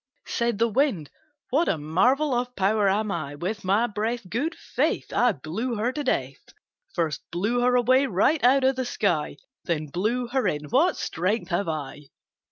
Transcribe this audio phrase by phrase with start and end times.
[0.25, 1.11] Said the Wind
[1.51, 3.35] "What a marvel of power am I!
[3.35, 5.13] With my breath, Good faith!
[5.13, 6.43] I blew her to death
[6.95, 11.49] First blew her away right out of the sky Then blew her in; what strength
[11.51, 12.07] have I!"